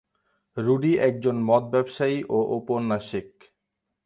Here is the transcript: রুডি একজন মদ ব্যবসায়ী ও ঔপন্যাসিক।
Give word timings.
রুডি 0.57 0.91
একজন 0.99 1.35
মদ 1.43 1.63
ব্যবসায়ী 1.73 2.17
ও 2.29 2.37
ঔপন্যাসিক। 2.55 3.29